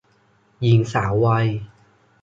[0.61, 1.47] หญิงสาววัย